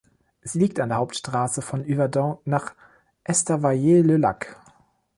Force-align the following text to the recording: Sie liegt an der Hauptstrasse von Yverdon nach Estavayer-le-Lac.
Sie 0.41 0.57
liegt 0.57 0.79
an 0.79 0.89
der 0.89 0.97
Hauptstrasse 0.97 1.61
von 1.61 1.85
Yverdon 1.87 2.39
nach 2.43 2.73
Estavayer-le-Lac. 3.23 4.59